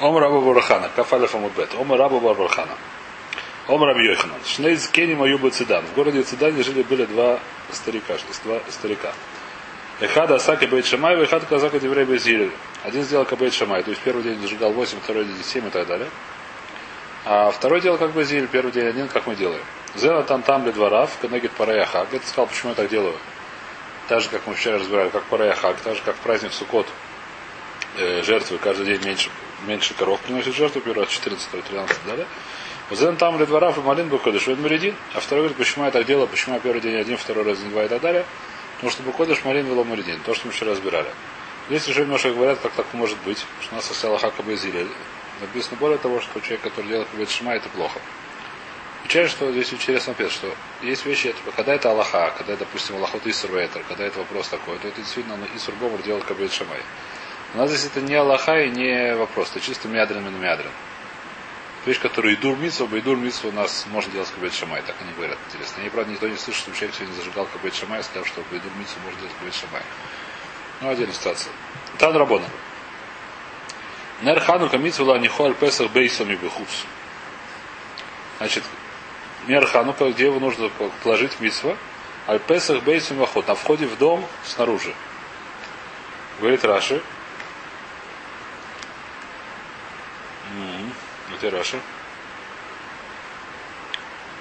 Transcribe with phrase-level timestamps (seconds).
[0.00, 1.74] Ом Раба Барахана, Кафалев Амудбет.
[1.74, 2.74] Ом Раба Барахана.
[3.66, 4.38] Ом Раби Йоханан.
[4.46, 5.84] Шнейз Кени Маюба Цидан.
[5.86, 7.40] В городе Цидане жили были два
[7.72, 8.14] старика.
[8.44, 9.12] Два старика.
[10.00, 12.52] Эхада Асаки Бейт Шамай, Эхад Казака Деврей Безиль.
[12.84, 15.88] Один сделал Кабейт Шамай, то есть первый день зажигал 8, второй день 7 и так
[15.88, 16.08] далее.
[17.24, 19.62] А второй делал как Базиль, первый день один, как мы делаем.
[19.96, 22.06] Зела там там для дворав, Кенегит Параяха.
[22.08, 23.14] Где ты сказал, почему я так делаю?
[24.08, 26.86] Так же, как мы вчера разбирали, как Параяхак, так же, как в праздник Сукот
[27.98, 29.30] э, жертвы каждый день меньше,
[29.66, 32.26] меньше коров приносит жертву, первый раз 14, 13 далее.
[32.90, 34.94] Зен там для дворав и малин выходишь, в Маридин.
[35.14, 37.70] А второй говорит, почему я так делаю, почему я первый день один, второй раз день
[37.70, 38.24] два и так далее.
[38.76, 41.08] Потому что выходишь малин вело Маридин, то, что мы вчера разбирали.
[41.68, 44.86] Здесь уже немножко говорят, как так может быть, что у нас осталось хака изили.
[45.40, 48.00] Написано более того, что человек, который делает кабет шма, это плохо.
[49.00, 53.26] Отвечаю, что здесь интересно написано, что есть вещи, это, когда это Аллаха, когда, допустим, Аллахот
[53.26, 56.80] Исур Вейтер, когда это вопрос такой, то это действительно Исур Гомор делает кабет шамай.
[57.54, 60.70] У нас здесь это не Аллаха и не вопрос, это чисто мядрин и мядрин.
[61.86, 65.38] Вещь, которую Идур Митсу, Идур Митсу у нас можно делать кабет шамай, так они говорят,
[65.48, 65.80] интересно.
[65.82, 68.96] И правда, никто не слышит, что человек сегодня зажигал кабет шамай, сказал, что Идур Митсу
[69.04, 69.82] можно делать кабет шамай.
[70.80, 71.52] Ну, отдельная ситуация.
[71.96, 72.46] Тан Рабона.
[74.20, 76.84] Нер Ханука Митсула Нихуаль Песах Бейсами Бехуц.
[78.38, 78.64] Значит,
[79.46, 80.70] Нер Ханука, где его нужно
[81.02, 81.76] положить митсва?
[82.26, 83.48] Аль Песах Бейсами Вахот.
[83.48, 84.92] На входе в дом снаружи.
[86.40, 87.00] Говорит Раши.
[91.38, 91.80] Где Раши?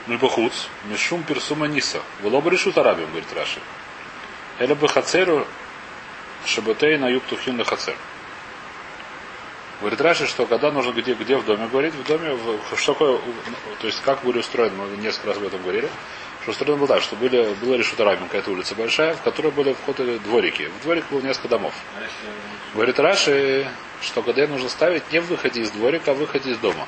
[0.08, 2.02] Мельбахуц, Мишум Персума Ниса.
[2.22, 3.60] Было бы решут арабим, говорит Раши.
[4.60, 5.46] Эля бы хацеру
[6.46, 7.96] Шабатей на юптухин на хацер.
[9.80, 13.20] Говорит Раши, что когда нужно где, где в доме говорить, в доме, в, что такое,
[13.80, 15.90] то есть как были устроены, мы несколько раз об этом говорили,
[16.48, 19.74] что устроено было так, что были, была решута Рабин, какая-то улица большая, в которой были
[19.74, 20.70] входы дворики.
[20.80, 21.74] В дворик было несколько домов.
[22.74, 23.68] Говорит Раши,
[24.02, 26.88] что когда нужно ставить не в выходе из дворика, а в выходе из дома.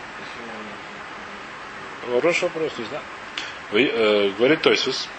[2.06, 3.04] Хороший вопрос, не знаю.
[3.72, 5.10] Э, говорит Тойсус,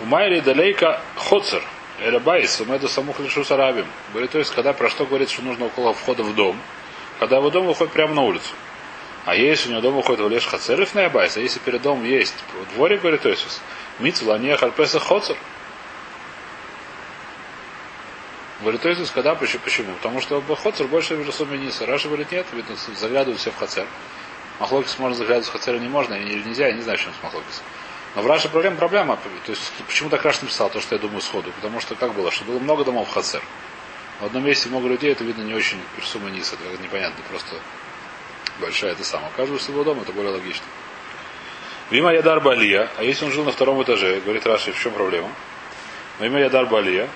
[0.00, 1.62] у Майри далейка хоцер–
[1.98, 3.86] Элябайс, умеду самух лишу сарабим.
[4.12, 6.60] Говорит, то есть, когда про что говорит, что нужно около входа в дом,
[7.18, 8.52] когда его дом выходит прямо на улицу.
[9.26, 12.04] А если у него дом выходит в леш хацерев на Ябайс, а если перед домом
[12.04, 12.32] есть
[12.74, 13.60] дворик, говорит Тойсус,
[13.98, 15.36] митцва не харпеса хоцер.
[18.60, 19.60] Говорит, то есть, когда, почему?
[19.64, 19.94] почему?
[19.94, 21.84] Потому что Хоцер больше в Ниса.
[21.86, 23.86] Раша говорит, нет, видно, заглядывают все в Хацер.
[24.60, 27.22] Махлокис можно заглядывать в Хацер не можно, или нельзя, я не знаю, в чем с
[27.22, 27.62] Махлокис.
[28.14, 29.18] Но в Раше проблема, проблема.
[29.44, 31.50] То есть, почему так Раш написал то, что я думаю сходу?
[31.52, 33.42] Потому что как было, что было много домов в Хацер.
[34.20, 37.56] В одном месте много людей, это видно не очень персума низ, это непонятно, просто
[38.60, 39.30] большая это самое.
[39.36, 40.64] Каждый своего дома, это более логично.
[41.90, 45.30] Вима Ядар Балия, а если он жил на втором этаже, говорит Раши, в чем проблема?
[46.18, 47.08] Вима Ядар Балия,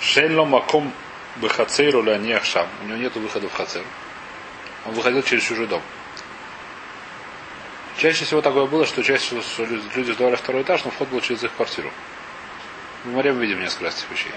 [0.00, 0.92] Шенло Маком
[1.36, 3.84] Бехацейру Ляниахшам, у него нет выхода в Хацер.
[4.84, 5.82] Он выходил через чужой дом.
[7.98, 11.44] Чаще всего такое было, что чаще всего люди сдавали второй этаж, но вход был через
[11.44, 11.90] их квартиру.
[13.04, 14.32] В море мы видим несколько раз этих вещей.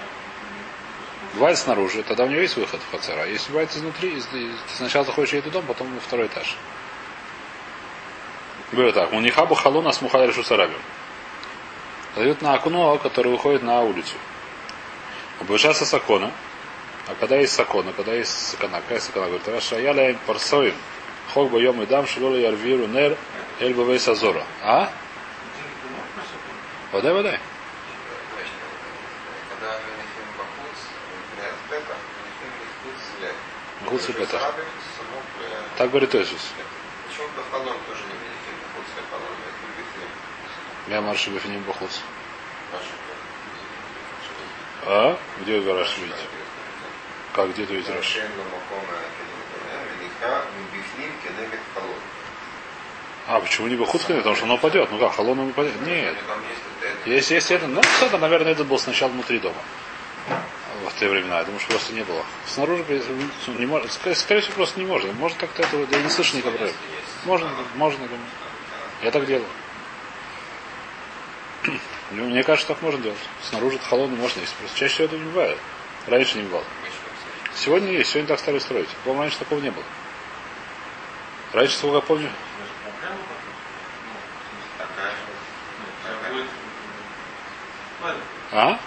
[1.34, 3.24] Бывает снаружи, тогда у него есть выход в хацера.
[3.26, 6.56] Если бывает изнутри, ты сначала заходишь в этот дом, потом во второй этаж.
[8.72, 10.78] Говорю так, у Нихаба Халуна смухали решу сарабим.
[12.16, 14.14] Дают на окно, которое выходит на улицу.
[15.40, 16.32] Обвышался сакона.
[17.06, 19.26] А когда есть сакона, когда есть сакана, какая сакана?
[19.26, 20.74] Говорит, Раша, я ляем парсоин.
[21.32, 23.16] Хог боем и дам, шилола ярвиру нер
[23.60, 24.44] Эль Бавей Сазора.
[24.62, 24.90] А?
[26.92, 27.38] Водай, водай.
[33.90, 34.54] Гуц и Петах.
[35.76, 36.40] Так говорит Иисус.
[37.08, 38.86] Почему Бахалон тоже не великий Бахуц,
[41.58, 42.00] Бахуц.
[44.86, 45.18] А?
[45.40, 46.16] Где вы Раш видите?
[47.32, 48.18] Как, где ты видите Раш?
[53.26, 54.18] А, почему не Бахуцками?
[54.18, 54.90] Потому что оно упадет.
[54.90, 55.80] Ну как, не упадет?
[55.82, 56.16] Нет.
[57.06, 59.60] Если есть это, ну, это, наверное, это был сначала внутри дома.
[60.88, 61.38] В те времена.
[61.38, 62.24] Я думаю, что просто не было.
[62.46, 62.84] Снаружи
[63.58, 65.12] не может, скорее всего, просто не можно.
[65.12, 66.70] Может как-то это, я не слышу никакого.
[67.24, 68.22] Можно, можно, думаю.
[69.02, 69.48] Я так делаю.
[72.10, 73.18] Мне кажется, так можно делать.
[73.42, 74.54] Снаружи холодно можно есть.
[74.54, 75.58] Просто чаще всего это не бывает.
[76.06, 76.64] Раньше не бывало.
[77.54, 78.88] Сегодня есть, сегодня так стали строить.
[79.04, 79.84] По-моему, раньше такого не было.
[81.52, 82.30] Раньше, сколько я помню,
[88.52, 88.78] А?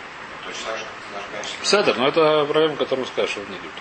[1.73, 3.71] Седер, но это проблема, которую скажешь, что не идет.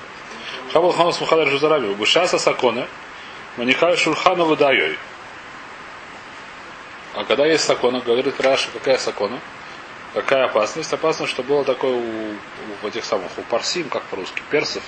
[0.72, 2.88] Хабал Ханус Мухадар Жузараби, Бушаса Сакона,
[3.58, 4.96] Манихай Шульхану Вадайой.
[7.12, 9.38] А когда есть сакона, говорит Раша, какая сакона?
[10.14, 10.90] Какая опасность?
[10.90, 12.34] Опасность, что было такое у,
[12.82, 14.82] у этих самых, у парсим, как по-русски, персов,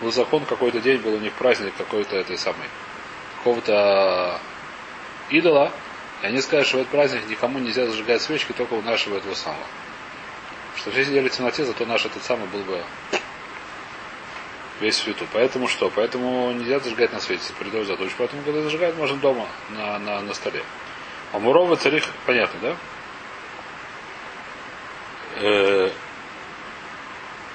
[0.00, 2.68] был закон, какой-то день был у них праздник какой-то этой самой,
[3.38, 4.38] какого-то
[5.28, 5.72] идола,
[6.22, 9.34] и они сказали, что в этот праздник никому нельзя зажигать свечки, только у нашего этого
[9.34, 9.66] самого.
[10.76, 12.82] Что все сидели в темноте, зато наш этот самый был бы
[14.80, 15.26] весь свету.
[15.32, 15.90] Поэтому что?
[15.90, 20.34] Поэтому нельзя зажигать на свете, передать за Поэтому, когда зажигать, можно дома на, на, на
[20.34, 20.62] столе.
[21.32, 22.76] А Мурова царих, понятно, да?
[25.36, 25.90] Э,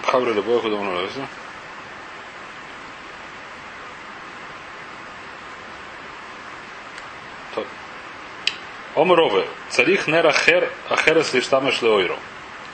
[0.04, 1.28] Хаври любой куда нравится.
[8.96, 9.48] Ом Рове.
[9.70, 12.18] Царих нера хер ахерес лиштамеш леойро.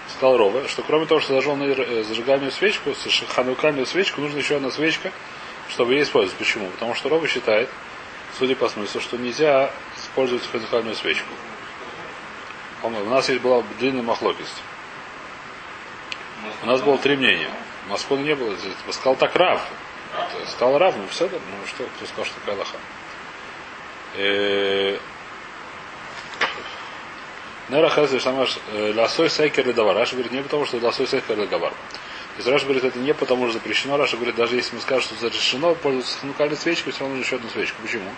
[0.09, 2.91] Сказал Рове, что кроме того, что зажег э, зажигальную свечку,
[3.29, 5.11] ханукальную свечку, нужно еще одна свечка,
[5.69, 6.37] чтобы ее использовать.
[6.37, 6.69] Почему?
[6.69, 7.69] Потому что Рове считает,
[8.37, 11.29] судя по смыслу, что нельзя использовать ханукальную свечку.
[12.83, 14.61] У нас есть была длинная махлокисть.
[16.61, 17.49] У нас было три мнения.
[17.87, 18.55] Москвы не было.
[18.55, 19.61] Здесь сказал так Рав.
[20.47, 22.77] Сказал Рав, ну все, ну что, кто сказал, что такая лоха.
[27.67, 28.59] Нера Хазы Шамаш
[28.93, 29.95] Ласой Сайкер Ледавар.
[29.95, 31.71] Раша говорит не потому, что Ласой Сайкер Ледавар.
[31.71, 33.97] То есть Раша говорит, это не потому, что запрещено.
[33.97, 37.49] Раша говорит, даже если мы скажем, что разрешено пользоваться ханукальной свечкой, все равно еще одну
[37.49, 37.81] свечку.
[37.81, 38.11] Почему?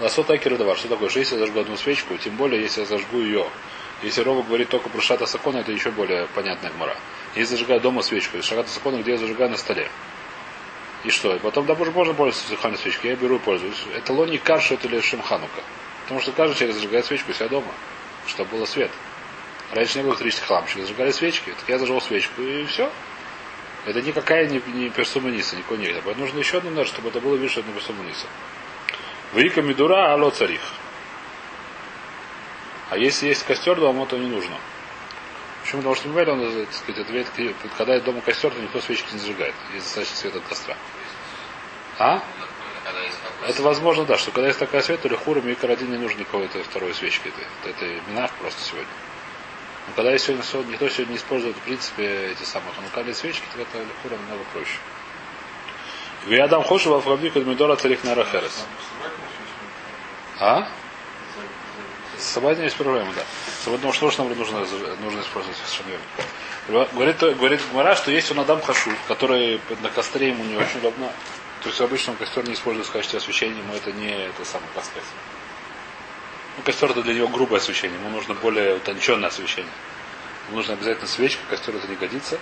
[0.00, 0.76] Ласо Такер Ледавар.
[0.76, 1.10] Что такое?
[1.10, 3.46] Что если я зажгу одну свечку, тем более, если я зажгу ее.
[4.02, 6.96] Если Рова говорит только про Шата Сакона, это еще более понятная гмора.
[7.36, 9.88] Если зажигаю дома свечку, из Шата Сакона, где я зажигаю на столе.
[11.04, 11.36] И что?
[11.36, 13.10] И потом, да, боже, можно пользоваться ханукальной свечкой.
[13.10, 13.84] Я беру и пользуюсь.
[13.94, 15.62] Это лони карша, это или шимханука.
[16.02, 17.72] Потому что каждый человек зажигает свечку у себя дома
[18.26, 18.90] чтобы было свет.
[19.72, 22.90] Раньше не было электрических лампочек, зажигали свечки, так я зажег свечку и все.
[23.84, 27.34] Это никакая не, не персуманиса, никакой не Поэтому нужно еще одну нож, чтобы это было
[27.34, 28.26] видно, что это не персуманиса.
[29.32, 30.60] Вика медура, алло царих.
[32.90, 34.56] А если есть костер дома, то не нужно.
[35.62, 35.80] Почему?
[35.80, 37.26] Потому что не он, так сказать, ответ,
[37.78, 39.54] когда дома костер, то никто свечки не зажигает.
[39.72, 40.76] Есть достаточно света от костра.
[41.98, 42.22] А?
[43.48, 46.62] Это возможно, да, что когда есть такая свет, то лихурам и карадин не нужно никакой-то
[46.62, 47.32] второй свечки.
[47.64, 48.88] Это, это, минах просто сегодня.
[49.88, 53.42] Но когда есть сегодня, сегодня, никто сегодня не использует, в принципе, эти самые ханукальные свечки,
[53.54, 54.78] то это лихурам намного проще.
[56.28, 58.64] Я дам хошу в Алфавдику Дмидора Царих Нарахерес.
[60.38, 60.68] А?
[62.16, 63.22] С собой есть проблема, да.
[63.64, 64.60] Потому что что нам нужно,
[65.00, 65.98] нужно использовать совершенно
[66.92, 71.10] Говорит, говорит Гмара, что есть он Адам Хашу, который на костре ему не очень удобно
[71.62, 75.04] то есть обычно костер не используется в качестве освещения, ему это не это самое, как.
[76.56, 79.72] Ну, костер это для него грубое освещение, ему нужно более утонченное освещение.
[80.48, 82.38] Ему нужно обязательно свечка, костер это не годится.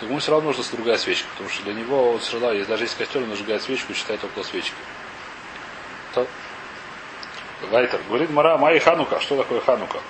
[0.00, 2.84] То ему все равно нужна другая свечка, потому что для него вот, все если даже
[2.84, 4.74] есть костер, он зажигает свечку и считает около свечки.
[6.14, 6.26] То.
[7.70, 8.00] Вайтер.
[8.08, 9.20] Говорит Мара, Май Ханука.
[9.20, 10.00] Что такое Ханука?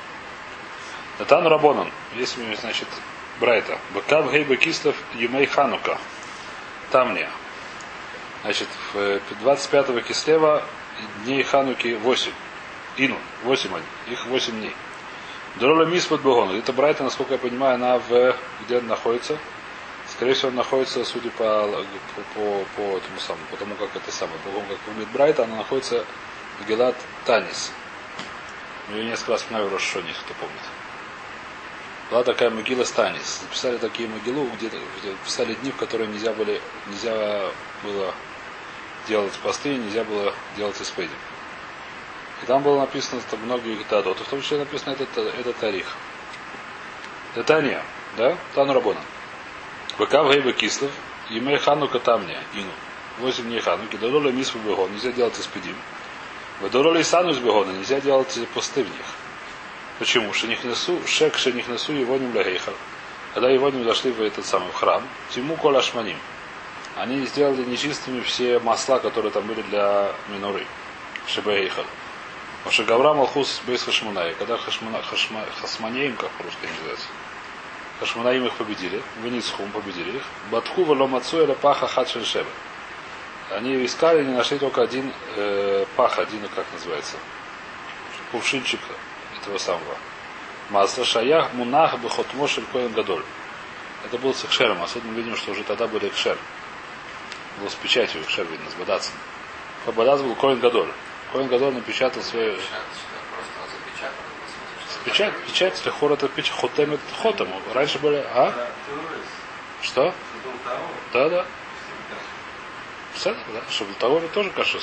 [1.18, 1.90] Натан Рабонан.
[2.14, 2.88] Есть, значит,
[3.40, 3.78] Брайта.
[3.94, 5.98] Бакав Гейба Кислов Юмей Ханука.
[6.90, 7.28] Там не.
[8.42, 8.96] Значит, в
[9.44, 10.64] 25-го э, Кислева
[11.24, 12.32] дней Хануки 8.
[12.96, 13.84] Ину, 8 они.
[14.12, 14.74] Их 8 дней.
[15.56, 16.50] Дорола Мис под Богон.
[16.56, 18.36] Это Брайта, насколько я понимаю, она в...
[18.64, 19.38] Где она находится?
[20.08, 21.68] Скорее всего, она находится, судя по,
[22.14, 26.04] по, по, по этому самому, потому как это самое, по как выглядит Брайта, она находится
[26.60, 27.72] в Гелат Танис.
[28.90, 30.62] Ее несколько раз вспоминаю в Рошоне, кто помнит.
[32.10, 33.40] Была такая могила Станис.
[33.40, 37.46] Записали такие могилу, где, где писали дни, в которые нельзя, были, нельзя
[37.82, 38.12] было
[39.08, 41.10] делать посты, нельзя было делать испеди.
[42.42, 45.96] И там было написано там многие датот, в том числе написано этот, этот тарих.
[47.36, 47.82] Детания,
[48.16, 48.36] да?
[48.54, 49.00] Тану Рабона.
[49.98, 50.90] Быкав Гейба Кислов,
[51.30, 52.72] Имей Ханука Тамня, Ину.
[53.18, 55.76] Восемь дней Хануки, Дороли Мисфу Бегон, нельзя делать испедим.
[56.70, 59.06] Дороли Санус Бегона, нельзя делать посты в них.
[59.98, 60.32] Почему?
[60.32, 62.30] Что них несу, шек, что них несу его не.
[63.34, 66.16] Когда его не зашли в этот самый храм, Тиму Колашманим
[66.96, 70.66] они сделали нечистыми все масла, которые там были для миноры.
[71.26, 71.84] Шебейхал.
[72.64, 74.34] Потому Гавра Малхус без Хашмунай.
[74.34, 77.06] Когда Хашмана, Хашма, Хасманеем, как по-русски называется,
[77.98, 80.22] Хашманаим их победили, Веницхум победили их.
[80.50, 82.50] Батху Валомацу или Паха Хадшельшеба.
[83.50, 87.16] Они искали, не нашли только один э, пах, один, как называется,
[88.30, 88.80] кувшинчик
[89.40, 89.96] этого самого.
[90.70, 93.24] Масла Шаях Мунах Бехотмошель Коэн Гадоль.
[94.04, 96.38] Это был с экшером, особенно видим, что уже тогда были экшер
[97.60, 99.14] был с печатью, шер видно, с бадацем.
[99.86, 100.90] Бадац был Коин Гадоль.
[101.32, 102.56] Коин Гадоль напечатал свою...
[105.04, 107.48] Печать, печать, это хор это печать, хотем это хотем.
[107.74, 108.68] Раньше были, а?
[109.82, 110.14] Что?
[111.12, 111.46] Да, да.
[113.14, 114.78] Все, да, чтобы того тоже каша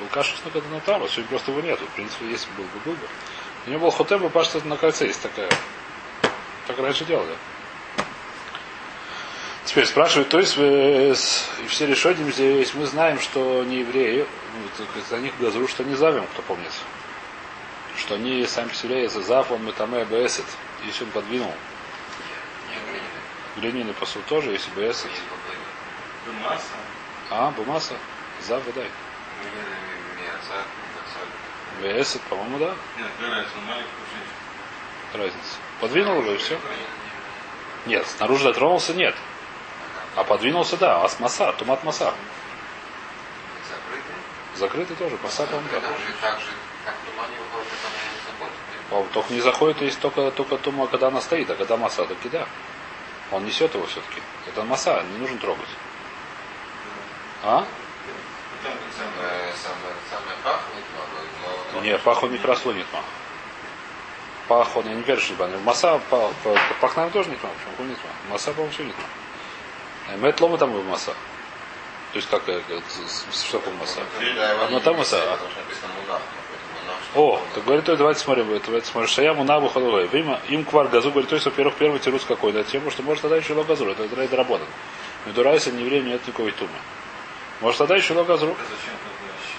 [0.00, 1.84] был каша с когда на Тару, сегодня просто его нету.
[1.84, 3.06] В принципе, если был бы, был бы.
[3.66, 5.50] У него был хотем, и пашта на кольце есть такая.
[6.66, 7.36] Так раньше делали.
[9.70, 14.26] Теперь спрашивают, то есть э, с- и все решением здесь мы знаем, что не евреи,
[14.56, 16.72] ну, за них газру, что не завим, кто помнит.
[17.96, 20.44] Что они сами по себе из зав, он метаме бесет.
[20.84, 21.54] Если он подвинул.
[23.58, 25.08] Глиняный посуд тоже, если бесет.
[26.42, 26.64] Масса.
[27.30, 27.94] А, бумаса?
[28.40, 28.90] Зав, дай.
[31.80, 32.74] Бесет, по-моему, да.
[32.98, 33.06] Нет.
[35.14, 35.56] Разница.
[35.80, 36.58] Подвинул его и все.
[37.86, 39.14] Нет, снаружи дотронулся, нет.
[40.20, 41.02] А подвинулся, да.
[41.02, 42.12] А с маса, тумат маса.
[44.54, 45.68] Закрытый тоже, маса, по-моему.
[46.20, 46.46] Так же,
[46.84, 47.36] как тумане
[48.90, 48.96] не.
[48.96, 52.28] Он только не заходит, если только, только тума, когда она стоит, а когда масса, таки
[52.28, 52.46] да.
[53.32, 54.20] Он несет его все-таки.
[54.46, 55.68] Это масса, не нужно трогать.
[57.42, 57.64] А?
[61.80, 63.00] Не, пах он не красло нет ма.
[64.48, 67.48] Пах он, я не верю, что это Масса, па- па- пах, наверное, тоже нет ма.
[67.70, 68.32] Почему нет ма?
[68.32, 69.04] Масса, по-моему, все нет ма.
[70.18, 71.14] Мет лома там был масса.
[72.12, 72.80] То есть как, э, э,
[73.32, 74.00] что там масса?
[74.18, 75.04] Да, его А не на там а?
[75.04, 75.38] что-
[77.14, 79.08] О, так говорит, то давайте смотрим, давайте смотрим.
[79.08, 79.68] Шая мунабу.
[80.12, 83.22] Вима, им квар газу, говорит, то есть, во-первых, первый тирус какой, да, тему, что может
[83.22, 84.66] тогда еще ло газру, это драйд работан.
[85.26, 86.70] Медурайса не евреем нет никакой тумы.
[87.60, 88.52] Может тогда еще ло газру.
[88.52, 89.58] Это зачем тогда щи?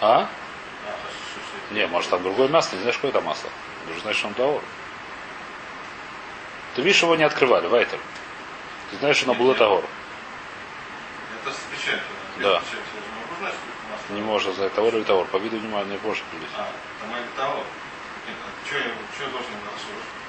[0.00, 0.20] А?
[0.20, 3.50] А, Не, может там другое масло, не знаешь, какое это масло.
[3.86, 4.62] Нужно знать, что он даор.
[6.76, 7.98] Ты видишь, его не открывали, Вайтер.
[8.90, 9.84] Ты знаешь, что оно было тагор.
[11.42, 12.02] Это с печатью.
[12.40, 12.60] Да.
[14.10, 15.26] Не можно знать тагор или тагор.
[15.26, 16.50] По виду внимания не можешь определить.
[16.56, 16.68] А,
[17.00, 17.24] там или.
[18.26, 20.20] Нет, а что я, должен голосовать?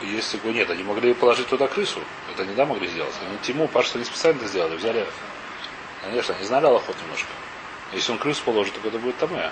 [0.00, 0.46] Если там.
[0.46, 2.00] Бы нет, они могли положить туда крысу.
[2.32, 3.14] Это не да могли сделать.
[3.26, 4.76] Они Тиму, Паш, что они специально это сделали.
[4.76, 5.06] Взяли.
[6.02, 7.28] Конечно, они знали Аллахот немножко.
[7.92, 9.50] Если он крысу положит, то это будет тамэ.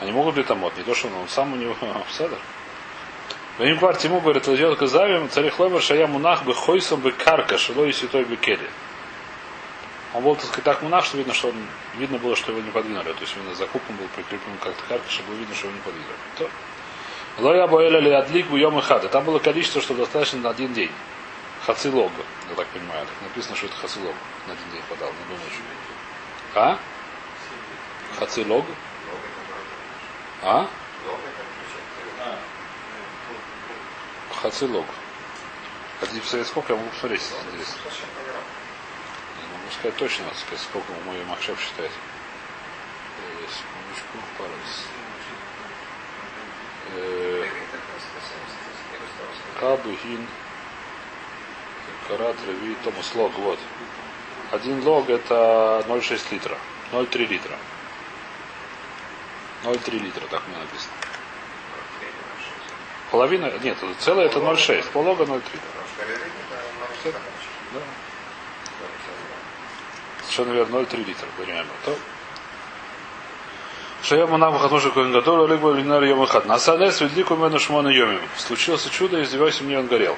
[0.00, 1.74] Они могут ли тамот, не то, что он, он сам у него
[2.10, 2.38] седер.
[3.58, 7.84] Ваним квар Тиму говорит, идет казавим, царих ломер, шая мунах бы хойсом бы карка, шило
[7.86, 8.68] и святой бы кели.
[10.12, 11.54] Он был, так сказать, так мунах, что видно, что он,
[11.96, 13.12] видно было, что его не подвинули.
[13.12, 16.14] То есть именно за купом был прикреплен как-то карка, чтобы видно, что его не подвинули.
[16.38, 16.50] То.
[17.38, 19.08] Лоя боэля ли адлик бы и хада.
[19.08, 20.90] Там было количество, что достаточно на один день.
[21.64, 22.12] Хацилог,
[22.48, 23.06] я так понимаю.
[23.06, 24.14] Так написано, что это хацилог.
[24.46, 25.60] На один день подал, на одну ночь.
[26.54, 26.78] А?
[28.18, 28.64] Хацилог?
[30.42, 30.66] А?
[31.06, 31.80] Лоб это ключ.
[32.20, 32.38] А,
[34.46, 34.86] Хацилог.
[35.98, 37.78] Хотите посмотреть, сколько я могу посмотреть, если интересно.
[39.42, 41.90] Я могу сказать точно, так сказать, сколько мой махшеп считает.
[41.90, 44.50] Э, Секундочку, пару.
[44.52, 44.86] Раз.
[49.58, 50.28] Кабы, Гин,
[52.06, 53.58] Карат, Реви, Томас Лог, вот.
[54.52, 56.56] Один лог это 0,6 литра.
[56.92, 57.58] 0,3 литра.
[59.64, 60.95] 0,3 литра, так мне написано.
[63.10, 64.90] Половина, нет, целое это 0,6.
[64.92, 65.26] Полога 0,3.
[65.26, 67.08] Потому что рыбник, это Всё.
[67.10, 67.18] много
[67.74, 67.80] Да.
[70.22, 71.66] Совершенно верно, 0,3 литра, понимаем.
[71.84, 71.96] То.
[74.02, 76.46] Шаяма нам хатуши коин гадор, либо линар йом хат.
[76.46, 78.20] На саде светлику мену шмона йомим.
[78.36, 80.16] Случилось чудо, и с 8 дней он горел.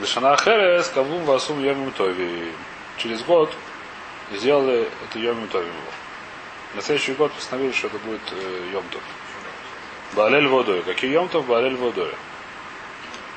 [0.00, 2.52] Лишана херес, кавум васум йомим тови.
[2.98, 3.52] Через год
[4.32, 5.70] сделали это йомим тови.
[6.74, 9.00] На следующий год постановили, что это будет э, йомтов.
[10.14, 10.82] Баалель водой.
[10.82, 11.46] Какие йомтов?
[11.46, 12.12] Баалель водой.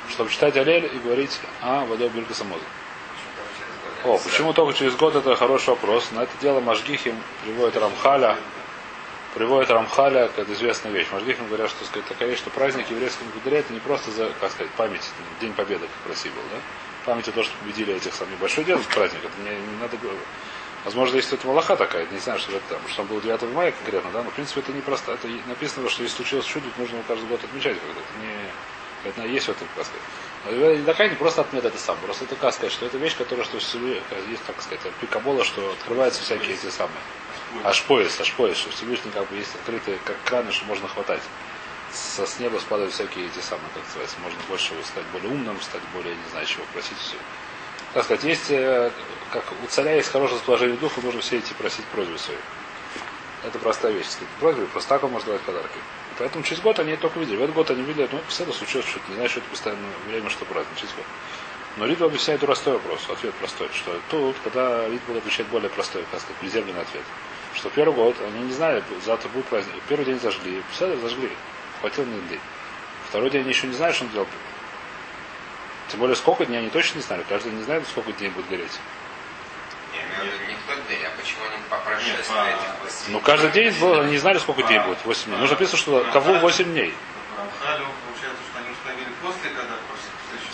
[0.09, 2.63] Чтобы читать алель и говорить, а, водой бирка самоза.
[4.05, 6.11] О, почему только через год это хороший вопрос.
[6.11, 8.37] На это дело Машгихим приводит Рамхаля.
[9.35, 11.07] Приводит Рамхаля, как известная вещь.
[11.11, 14.51] Машгихим говорят, что сказать, такая вещь, что праздник еврейского календаря это не просто за, как
[14.51, 15.07] сказать, память,
[15.41, 16.57] День Победы, как России был, да?
[17.05, 18.33] Память о том, что победили этих самых.
[18.35, 20.21] Небольшое дело праздник, это не, не надо говорить.
[20.85, 23.71] Возможно, если это Малаха такая, не знаю, что это там, что он был 9 мая
[23.71, 25.11] конкретно, да, но в принципе это не просто.
[25.11, 29.09] Это написано, что если случилось чудо, то нужно его каждый год отмечать когда это не.
[29.09, 30.01] Это есть в этом, сказать.
[30.45, 33.15] Но не такая не просто отмет это сам, просто это как сказать, что это вещь,
[33.17, 36.99] которая что есть, так сказать, от пикабола, что открываются всякие эти самые.
[37.63, 41.21] Аж пояс, аж пояс, что Всевышний как бы есть открытые как краны, что можно хватать.
[41.91, 45.81] Со с неба спадают всякие эти самые, как называется, можно больше стать более умным, стать
[45.93, 47.17] более, не знаю, чего просить все.
[47.93, 48.91] Так сказать, есть, э,
[49.31, 52.37] как у царя есть хорошее расположение духа, нужно все идти просить просьбы свои.
[53.43, 54.07] Это простая вещь.
[54.07, 55.79] Сказать, просьбы, просто так он может давать подарки.
[56.19, 57.37] Поэтому через год они только видели.
[57.37, 59.89] В этот год они видели, ну, все это случилось, что не знаю, что это постоянное
[60.07, 61.05] время, что праздник, через год.
[61.77, 66.03] Но Рид объясняет простой вопрос, ответ простой, что тут, когда Рид будет отвечать более простой,
[66.11, 67.03] как сказать, приземленный ответ,
[67.53, 69.75] что первый год они не знали, завтра будет праздник.
[69.87, 71.29] Первый день зажгли, все зажгли,
[71.79, 72.41] хватило на день.
[73.07, 74.27] Второй день они еще не знают, что он делал.
[75.89, 77.25] Тем более, сколько дней они точно не знали.
[77.27, 78.79] Каждый не знает, сколько дней будет гореть.
[79.91, 82.83] Не, имею в виду не в тот день, а почему они по прошествии Нет, этих
[82.83, 83.13] восьми?
[83.13, 85.03] Ну, каждый день было, они не знали, сколько дней будет.
[85.03, 85.37] 8 дней.
[85.37, 86.93] Нужно написано, что кого 8 дней.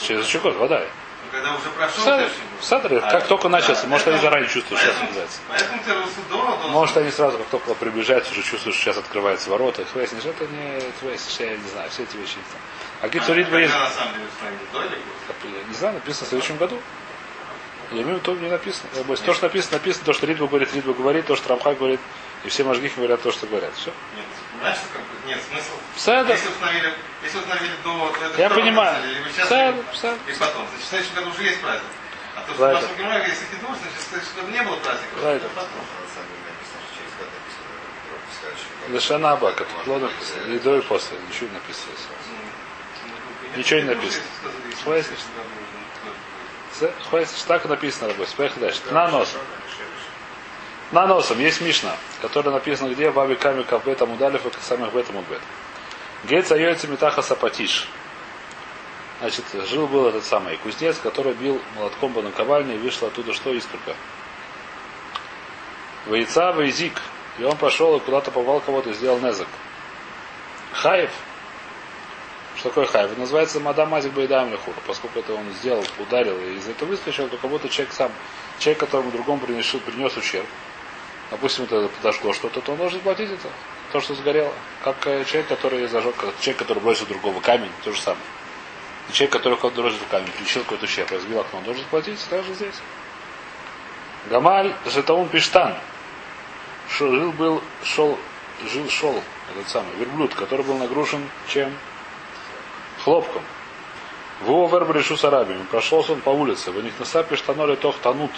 [0.01, 0.85] Через год, вода.
[1.35, 2.61] Когда уже прошел Садр, Тешиву.
[2.61, 5.39] Садр, А, как только начался, да, может они поэтому- заранее чувствуют, что сейчас называется.
[5.49, 6.71] Поэтому ты Русудора должен...
[6.71, 9.81] Может они сразу, как только приближаются, уже чувствуют, что сейчас открываются ворота.
[9.81, 12.63] Их выяснишь, это не выяснишь, я не знаю, все эти вещи не знаю.
[13.01, 13.73] А какие Ритва есть,
[15.67, 16.79] не знаю, написано в следующем году.
[17.91, 18.89] Я имею в виду, не написано.
[19.25, 21.99] То, что написано, написано, то, что Ритва говорит, Ритва говорит, то, что Рамха говорит,
[22.45, 23.73] и все мажгихи говорят то, что говорят.
[23.75, 23.91] Все.
[24.15, 24.25] Нет,
[24.73, 25.73] что как бы нет смысл.
[25.97, 26.31] Садр.
[26.31, 26.93] Если установили,
[27.23, 29.03] если установили до вот этого Я понимаю.
[29.03, 29.77] или- садр.
[30.27, 30.65] И потом.
[30.67, 31.91] Значит, в следующем году уже есть праздник.
[32.35, 35.13] А то, что в нашем Геморе, если хидуш, значит, в следующем году не было праздника.
[35.21, 35.45] Правильно.
[35.45, 35.69] это потом.
[35.71, 36.25] Написано,
[38.41, 38.93] написано.
[38.93, 40.47] Лешана Аба, как Можно плодов, написать.
[40.47, 41.17] и до и после.
[41.29, 41.91] Ничего не написано.
[43.51, 44.23] Ну, Ничего не написано.
[45.33, 46.93] году уже никто не.
[47.03, 48.27] С- Хватит, так и написано, рабой.
[48.37, 48.81] Поехали дальше.
[48.85, 49.33] Да, На нос.
[50.91, 53.09] На носом есть Мишна, которая написана где?
[53.09, 55.41] Баби Ками Кавбета Мудалев и самых Бета Мудбет.
[56.25, 57.87] Гейц Айойца Митаха Сапатиш.
[59.19, 63.51] Значит, жил был этот самый кузнец, который бил молотком по наковальне и вышла оттуда что?
[63.53, 63.95] Искорка.
[66.05, 67.01] Вейца Вейзик.
[67.39, 69.47] И он пошел и куда-то попал кого-то и сделал незак.
[70.71, 71.11] Хаев.
[72.57, 73.17] Что такое хаев?
[73.17, 74.73] Называется Мадам Мазик Байдам Лехур.
[74.85, 78.11] Поскольку это он сделал, ударил и из этого выскочил, то как будто человек сам,
[78.59, 80.45] человек, которому другому принес, принес ущерб,
[81.31, 83.49] допустим, это подошло что-то, то он должен платить это.
[83.91, 84.51] То, что сгорело.
[84.83, 88.23] Как э, человек, который зажег, как человек, который бросил другого камень, то же самое.
[89.09, 92.53] И человек, который кого-то бросил камень, причинил какой-то ущерб, разбил окно, он должен платить, также
[92.53, 92.75] здесь.
[94.29, 95.75] Гамаль Жетаун Пиштан.
[96.89, 98.17] Шо- Жил был, шел,
[98.71, 101.75] жил, шел, этот самый, верблюд, который был нагружен чем?
[103.03, 103.43] Хлопком.
[104.41, 105.63] Во вербрешу с арабиями.
[105.71, 106.71] Прошелся он по улице.
[106.71, 108.31] В них насапи штаноли тох танут.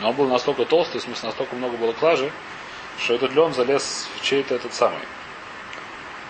[0.00, 2.30] Но он был настолько толстый, в смысле, настолько много было клажи,
[2.98, 5.00] что этот лен залез в чей-то этот самый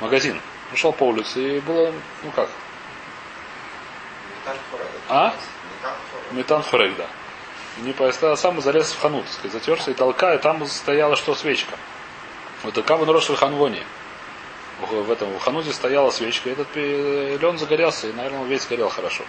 [0.01, 0.41] магазин.
[0.71, 2.49] Он шел по улице и было, ну как.
[5.09, 5.35] А?
[6.33, 7.07] Метан форек, да.
[7.79, 11.17] И не постоял, сам залез в ханут, так сказать, затерся и толка, и там стояла
[11.17, 11.77] что, свечка.
[12.63, 13.85] Вот такая в Рош Ханвоне.
[14.81, 18.89] В этом в хануте стояла свечка, и этот лен загорелся, и, наверное, он весь горел
[18.89, 19.25] хорошо.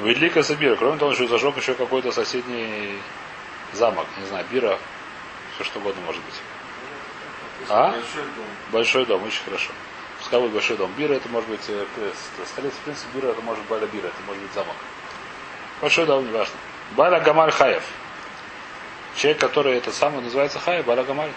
[0.00, 0.76] Великая Сабира.
[0.76, 2.98] Кроме того, он еще зажег еще какой-то соседний
[3.72, 4.78] замок, не знаю, бира,
[5.54, 6.34] все что угодно может быть.
[7.68, 7.90] А?
[7.90, 8.44] Большой дом.
[8.70, 9.70] Большой дом, очень хорошо.
[10.18, 10.92] Пускай будет большой дом.
[10.96, 14.06] Бира это может быть э, п- столица, в принципе, Бира это может быть Баля Бира,
[14.06, 14.76] это может быть замок.
[15.80, 16.54] Большой дом, неважно.
[16.92, 17.82] Баля Гамаль Хаев.
[19.16, 21.30] Человек, который это самый называется Хаев, Баля Гамаль.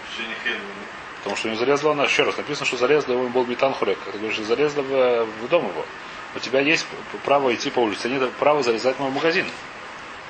[1.18, 3.98] Потому что не залезла она, еще раз, написано, что залезла его был Битан Хурек.
[4.12, 5.84] Ты говоришь, залезла в, в дом его.
[6.34, 6.86] У тебя есть
[7.24, 9.46] право идти по улице, нет права залезать в мой магазин.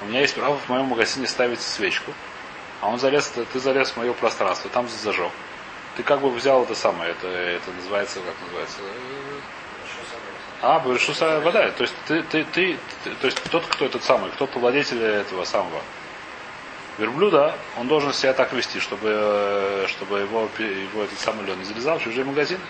[0.02, 2.12] У меня есть право в моем магазине ставить свечку.
[2.82, 5.30] А он залез, ты залез в мое пространство, там зажег.
[5.96, 8.78] Ты как бы взял это самое, это, это называется, как называется?
[10.62, 11.70] А, Брешуса вода.
[11.70, 15.44] То есть ты, ты, ты, ты- то есть тот, кто этот самый, кто владетель этого
[15.44, 15.80] самого
[16.98, 21.64] верблюда, он должен себя так вести, чтобы, э, чтобы его, его этот самый лен не
[21.64, 22.60] залезал в чужие магазины.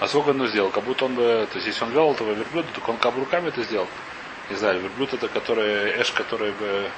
[0.00, 0.70] А сколько он сделал?
[0.70, 3.20] Как будто он бы, то есть если он вел этого верблюда, то он как бы
[3.20, 3.88] руками это сделал.
[4.50, 6.90] Не знаю, верблюд это который, эш, который бы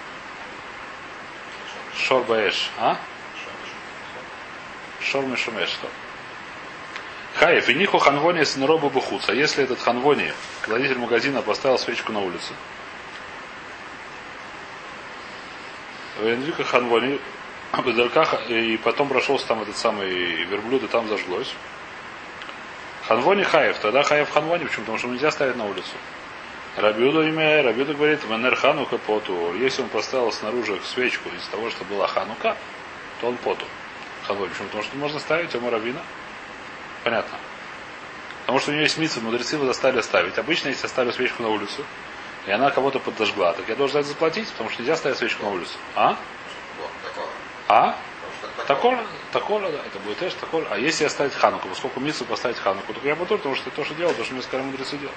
[1.97, 2.99] Шорба эш, а?
[5.01, 5.89] Шорми шумеш, что?
[7.37, 9.33] Хаев, и ниху ханвони с неробу бухуца.
[9.33, 10.33] Если этот ханвони,
[10.67, 12.55] владелитель магазина, поставил свечку на улице,
[16.19, 17.21] Венвика ханвони,
[18.49, 21.53] и потом прошелся там этот самый верблюд, и там зажглось.
[23.07, 24.87] Ханвони Хаев, тогда Хаев Ханвони, почему?
[24.87, 25.93] Потому что нельзя ставить на улицу.
[26.77, 29.55] Рабиуда имя, Рабиуда говорит, Венер Ханука поту.
[29.55, 32.55] Если он поставил снаружи свечку из того, что была Ханука,
[33.21, 33.65] то он поту.
[34.27, 34.51] Ханвони.
[34.51, 34.67] Почему?
[34.67, 36.01] Потому что можно ставить ему равина.
[37.03, 37.39] Понятно.
[38.41, 40.39] Потому что у нее есть митцва, мудрецы его заставили ставить.
[40.39, 41.85] Обычно, если я ставлю свечку на улицу,
[42.47, 45.45] и она кого-то подожгла, так я должен за это заплатить, потому что нельзя ставить свечку
[45.45, 45.79] на улицу.
[45.95, 46.17] А?
[47.69, 47.97] А?
[48.67, 50.67] Такола, такола, да, это будет эш, такола.
[50.71, 53.85] А если оставить хануку, поскольку митсу поставить хануку, то я буду, потому что это то,
[53.85, 55.15] что делал, то, что мне сказали мудрецы делать.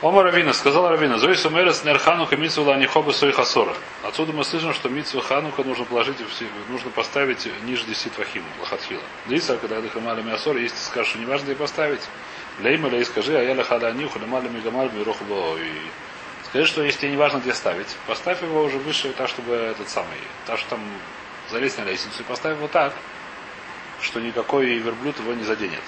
[0.00, 3.74] Ома Равина, сказал Равина, Зои Сумерес нер ханука митсу ланихоба своих асора.
[4.04, 6.18] Отсюда мы слышим, что митсу ханука нужно положить,
[6.68, 9.02] нужно поставить ниже 10 твахим, лохатхила.
[9.26, 12.02] Лиса, когда ты хамали мясор, если ты скажешь, что не важно, где поставить,
[12.60, 15.72] лейма лей скажи, а я лахада аниху, лемали мигамаль и
[16.44, 19.88] Скажи, что если тебе не важно, где ставить, поставь его уже выше, так, чтобы этот
[19.88, 20.80] самый, так что там
[21.50, 22.92] залезть на лестницу и поставь его так,
[24.00, 25.82] что никакой верблюд его не заденет.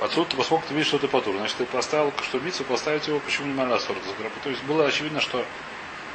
[0.00, 3.46] Отсюда, поскольку ты видишь, что ты потур, значит, ты поставил, что мицу поставить его, почему
[3.46, 3.96] не малясор?
[4.42, 5.44] То есть было очевидно, что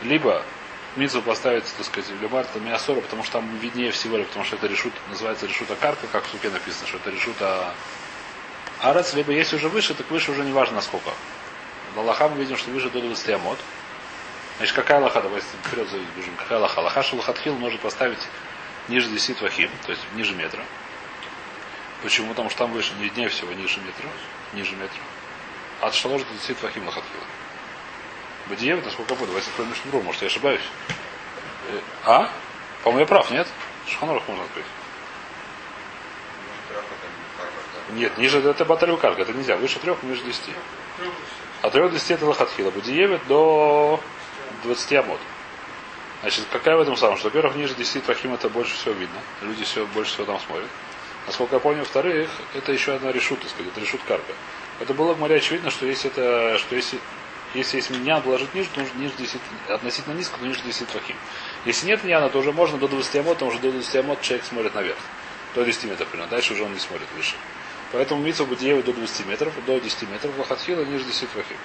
[0.03, 0.43] либо
[0.95, 4.55] мицу поставить, так сказать, в Лемарта Миасора, потому что там виднее всего, или потому что
[4.55, 7.73] это решут, называется решута карка, как в суке написано, что это решута
[8.81, 11.11] Арец, либо если уже выше, так выше уже не важно насколько.
[11.95, 13.59] На лоха мы видим, что выше до 20 амот.
[14.57, 15.21] Значит, какая лоха?
[15.21, 16.35] Давайте вперед забежим.
[16.37, 16.79] Какая лоха?
[16.79, 18.19] Лоха шелухатхил может поставить
[18.87, 20.63] ниже 10 твахим, то есть ниже метра.
[22.03, 22.29] Почему?
[22.29, 24.09] Потому что там выше не дней всего ниже метра.
[24.53, 24.97] Ниже метра.
[25.81, 27.23] А от шалош до 10 твахим лохатхила.
[28.47, 30.61] Бадиев, насколько я помню, давайте откроем Мишнуру, может я ошибаюсь.
[31.69, 32.29] Э, А?
[32.83, 33.47] По-моему, я прав, нет?
[33.87, 34.65] Шханорах можно открыть.
[37.91, 39.57] Нет, ниже это баталью карга, это нельзя.
[39.57, 40.41] Выше трех, ниже 10.
[41.61, 42.71] От 3 до 10 это лохатхила.
[42.71, 43.99] Будиевит до
[44.63, 45.19] 20 амод.
[46.21, 47.17] Значит, какая в этом самом?
[47.17, 49.19] Что, во-первых, ниже 10 трахим это больше всего видно.
[49.41, 50.69] Люди все, больше всего там смотрят.
[51.27, 54.33] Насколько я помню, во-вторых, это еще одна решут, так сказать, это решут карга.
[54.79, 56.99] Это было в море очевидно, что если это, что если,
[57.53, 61.15] если есть миньян положить ниже, то нужно ниже 10, относительно низко, то ниже 10 трахим.
[61.65, 64.45] Если нет миньяна, то уже можно до 20 амод, потому что до 20 амод человек
[64.45, 64.97] смотрит наверх.
[65.53, 66.31] До 10 метров примерно.
[66.31, 67.35] Дальше уже он не смотрит выше.
[67.91, 71.57] Поэтому митсу будет до 20 метров, до 10 метров, лохатхила ниже 10 трахим.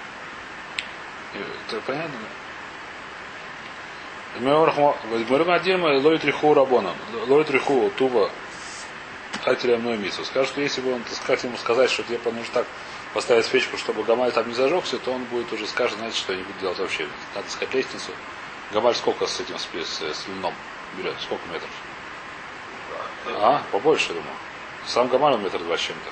[1.33, 2.13] И Это понятно?
[4.39, 6.95] Говорим один, ловит риху рабоном.
[7.27, 8.29] Ловит риху тува
[9.47, 10.25] хатиля мной мису.
[10.25, 12.67] Скажет, что если бы он, сказать, ему сказать, что тебе нужно так
[13.13, 16.39] поставить свечку, чтобы Гамаль там не зажегся, то он будет уже скажет, знаете, что я
[16.39, 17.07] не буду делать вообще.
[17.33, 18.11] Надо искать лестницу.
[18.73, 20.53] Гамаль сколько с этим, с, с, льном
[20.97, 21.15] берет?
[21.21, 21.69] Сколько метров?
[23.39, 23.61] А?
[23.71, 24.25] Побольше, думаю.
[24.85, 26.11] Сам Гамаль он метр два с чем-то.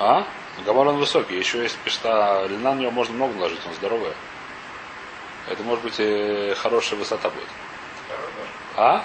[0.00, 0.26] А?
[0.66, 1.36] Гамаль он высокий.
[1.38, 4.12] Еще есть пешта льна, на него можно много наложить, он здоровый.
[5.48, 7.48] Это может быть и хорошая высота будет.
[8.76, 9.04] А?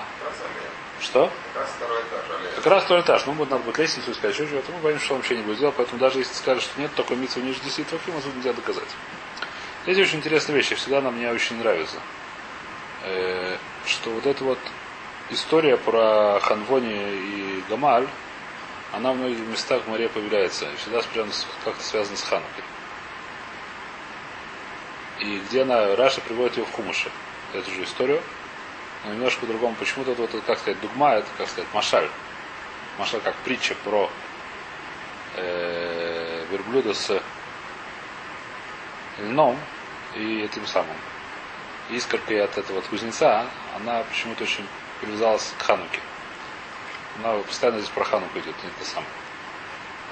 [1.00, 1.32] Что?
[1.54, 2.56] Как раз второй этаж аллея.
[2.56, 3.26] Как раз второй этаж.
[3.26, 4.72] Ну, будет, надо будет лестницу искать, еще чего-то.
[4.72, 5.76] Мы боимся, что он вообще не будет делать.
[5.78, 8.90] Поэтому даже если скажешь, что нет такой митцвы ниже 10 трохим, тут нельзя доказать.
[9.84, 10.74] Здесь очень интересная вещь.
[10.74, 11.98] Всегда она мне очень нравится.
[13.04, 14.60] Э, что вот эта вот
[15.30, 18.08] история про Ханвони и Гамаль,
[18.92, 20.66] она в многих местах в море появляется.
[20.66, 21.30] И всегда прям
[21.64, 22.64] как-то связана с Ханукой.
[25.20, 27.12] И где она, Раша приводит ее в Хумуше.
[27.54, 28.22] Эту же историю.
[29.06, 29.76] Но немножко по-другому.
[29.76, 32.10] Почему-то вот, вот, как сказать, дугма, это, как сказать, машаль.
[32.98, 34.10] Машаль как притча про
[35.36, 37.22] э, верблюда с
[39.20, 39.58] льном
[40.16, 40.96] и этим самым.
[41.90, 44.66] Искоркой от этого от кузнеца, она почему-то очень
[45.00, 46.02] привязалась к Хануке.
[47.20, 49.10] Она постоянно здесь про Хануку идет, не это самое.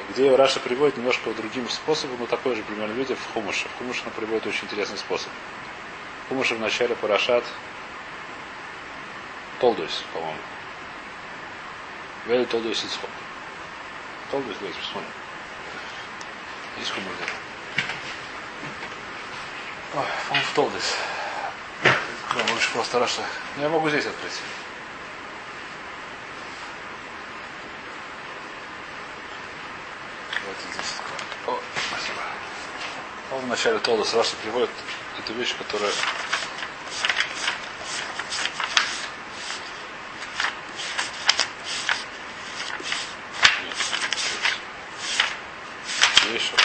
[0.09, 3.67] Где Раша приводит немножко другим способом, но такой же примерно видите в Хумуше.
[3.69, 5.29] В Хумуше она приводит очень интересный способ.
[6.29, 7.43] Хумуше в начале Парашат
[9.59, 10.37] Толдойс, по-моему.
[12.25, 13.09] Вели Толдойс Ицхок.
[14.31, 15.11] Толдойс, давайте посмотрим.
[16.91, 17.31] Хумор где-то?
[19.95, 20.95] Ой, по-моему, в.
[22.25, 23.21] Откроем лучше просто Раша.
[23.55, 24.41] Ну, Я могу здесь открыть.
[30.41, 31.29] Давайте здесь откроем.
[31.47, 32.21] О, спасибо.
[33.31, 34.69] Он в начале Толдойс Раша приводит
[35.17, 35.91] эту вещь, которая
[46.33, 46.55] Еще.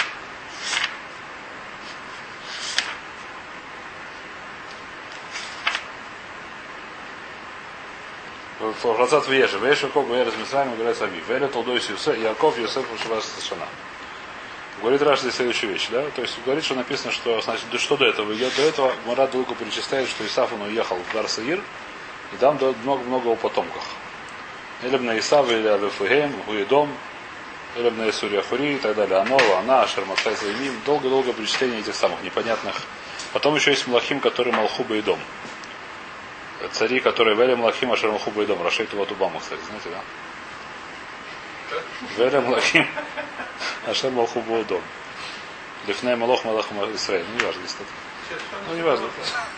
[9.11, 9.59] Фразат Веша.
[9.59, 11.21] Веша Ков Вера Мисраем говорят сами.
[11.27, 13.67] Вера Толдой Юсеф, Яков Юсеф Шивас Сашана.
[14.81, 16.09] Говорит Раш здесь следующую вещь, да?
[16.15, 18.31] То есть говорит, что написано, что значит, что до этого?
[18.31, 21.61] Я до этого Мара долго перечисляет, что Исаф он уехал в Гарсаир,
[22.33, 23.83] и там много-много о потомках.
[24.85, 26.89] Или на Исав, или Авефугем, Гуидом,
[27.75, 29.19] или на Исурия Хури и так далее.
[29.19, 30.81] Анова, Ана, Шермацай Займим.
[30.87, 32.77] Долго-долго перечисление этих самых непонятных.
[33.33, 35.19] Потом еще есть Млахим, который Малхуба и Дом.
[36.73, 38.63] Цари, которые Вели Млахим, Ашер Малхуба и Дом.
[38.63, 40.03] Рашейт вот Убама, кстати, знаете, да?
[42.17, 42.87] Вели Млахим,
[43.87, 44.83] Ашер Малхуба и Дом.
[45.87, 47.25] Лифней Малох Малах Исраиль.
[47.27, 48.39] Ну, не важно, здесь это.
[48.69, 49.09] Ну, не важно.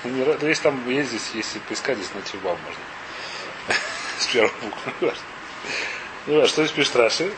[0.04, 3.74] Не Если там есть здесь, если поискать, здесь найти Убам можно.
[4.18, 4.92] С первого буквы.
[5.00, 5.24] Не важно.
[6.26, 7.32] Ну, а что здесь пишет Раши?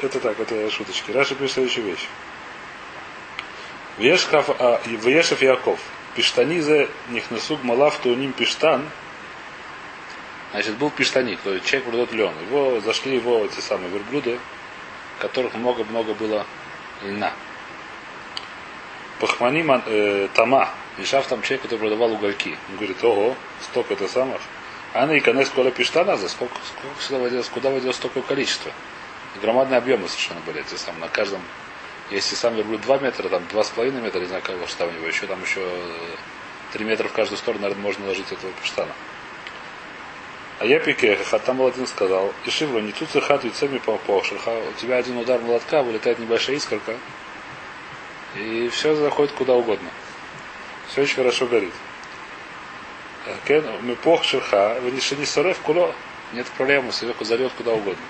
[0.00, 1.10] Это так, это шуточки.
[1.10, 2.08] Раша пишет следующую вещь.
[3.98, 5.78] Вешкав, а, Вешев Яков.
[6.14, 8.88] Пиштанизе нихнесуг малав тууним пиштан.
[10.52, 12.32] Значит, был пиштаник, то есть человек продает лен.
[12.50, 14.38] Его зашли его эти самые верблюды,
[15.18, 16.46] которых много-много было
[17.02, 17.32] льна.
[19.18, 20.68] Пахмани э, Тама.
[20.98, 22.58] Мешав там человек, который продавал угольки.
[22.68, 24.42] Он говорит, ого, столько это самых.
[24.92, 28.70] Анна и конец коля пиштана, за сколько, сколько сюда водилось, куда водилось столько количество.
[29.40, 31.02] Громадные объемы совершенно были эти самые.
[31.02, 31.40] На каждом,
[32.10, 35.06] если сам верблюд 2 метра, там 2,5 метра, не знаю, кого что там у него,
[35.06, 35.66] еще там еще
[36.72, 38.92] 3 метра в каждую сторону, наверное, можно ложить этого пиштана.
[40.62, 44.96] А я пике, там был один сказал, Ишивра, не тут хат яйцами по У тебя
[44.96, 46.94] один удар молотка, вылетает небольшая искорка,
[48.36, 49.88] И все заходит куда угодно.
[50.88, 51.72] Все очень хорошо горит.
[53.46, 55.92] Кен, мы пох шерха, вы не сорев куло,
[56.32, 58.04] нет проблемы, сверху зальет куда угодно.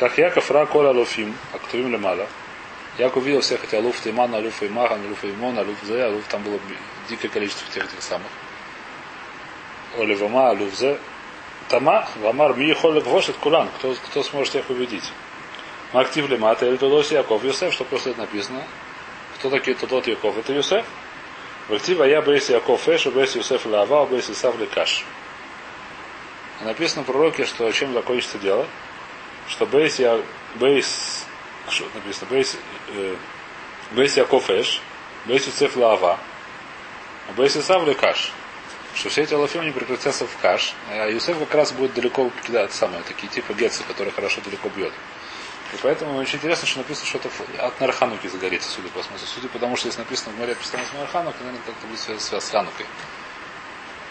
[0.00, 2.26] Как Яков ра кола луфим, а кто им мало.
[2.98, 6.58] Яков видел всех эти алуф Тимана, алуф Имахан, алуф Имон, алуф Зе, алуф там было
[7.08, 8.28] дикое количество тех этих самых.
[9.98, 10.98] Оливама, алуф Зе.
[11.68, 15.12] Тама, Вамар, ми холик вошит кулан, кто, кто сможет их убедить.
[15.92, 18.62] Актив Лемата, или Тодос Яков, Йосеф, что просто это написано.
[19.36, 20.36] Кто такие Тодот Яков?
[20.36, 20.84] Это Йосеф.
[21.68, 25.04] Вактива я бейс Яков Эш, бейс Йосеф Лава, бейс Исав Лекаш.
[26.62, 28.66] Написано в пророке, что чем закончится дело,
[29.48, 30.20] что бейс я
[30.56, 31.24] бейс
[31.68, 32.56] что написано бейс
[32.88, 33.16] э,
[33.92, 34.80] бейс Яков Эш,
[35.26, 36.18] бейс Йосеф Лава,
[37.28, 38.32] а бейс Исав Лекаш.
[38.94, 42.72] Что все эти алафим не превратятся в каш, а Юсеф как раз будет далеко кидать
[42.72, 44.92] самые такие типа гетцы, которые хорошо далеко бьет.
[45.72, 47.30] И поэтому очень интересно, что написано, что это
[47.64, 49.26] от Нархануки загорится, судя по смыслу.
[49.32, 52.40] Судя по тому, что здесь написано в море постоянно с Нарханукой, наверное, как-то будет связано
[52.40, 52.86] с Ханукой.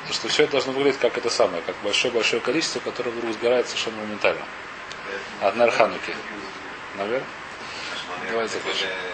[0.09, 3.67] И что все это должно выглядеть как это самое, как большое-большое количество, которое вдруг сгорает
[3.67, 4.45] совершенно моментально.
[5.41, 6.15] От Нархануки.
[6.95, 7.27] Наверное?
[8.29, 9.08] Давай закончим.